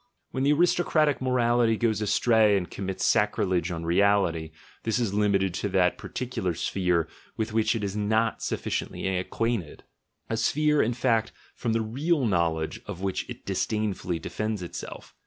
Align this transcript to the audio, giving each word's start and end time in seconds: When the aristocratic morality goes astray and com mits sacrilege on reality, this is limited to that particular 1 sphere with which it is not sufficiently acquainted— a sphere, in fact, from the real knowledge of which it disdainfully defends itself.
When 0.31 0.41
the 0.41 0.53
aristocratic 0.53 1.21
morality 1.21 1.77
goes 1.77 2.01
astray 2.01 2.57
and 2.57 2.71
com 2.71 2.87
mits 2.87 3.03
sacrilege 3.05 3.69
on 3.69 3.85
reality, 3.85 4.49
this 4.81 4.97
is 4.97 5.13
limited 5.13 5.53
to 5.53 5.69
that 5.69 5.99
particular 5.99 6.49
1 6.53 6.55
sphere 6.55 7.07
with 7.37 7.53
which 7.53 7.75
it 7.75 7.83
is 7.83 7.95
not 7.95 8.41
sufficiently 8.41 9.05
acquainted— 9.15 9.83
a 10.27 10.37
sphere, 10.37 10.81
in 10.81 10.93
fact, 10.95 11.31
from 11.53 11.73
the 11.73 11.81
real 11.81 12.25
knowledge 12.25 12.81
of 12.87 13.01
which 13.01 13.29
it 13.29 13.45
disdainfully 13.45 14.17
defends 14.17 14.63
itself. 14.63 15.13